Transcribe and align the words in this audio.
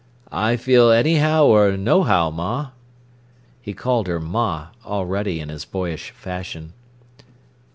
"I 0.31 0.55
feel 0.57 0.89
anyhow 0.89 1.45
or 1.45 1.77
nohow, 1.77 2.31
ma." 2.31 2.69
He 3.61 3.75
called 3.75 4.07
her 4.07 4.19
"ma" 4.19 4.69
already 4.83 5.39
in 5.39 5.49
his 5.49 5.63
boyish 5.63 6.09
fashion. 6.09 6.73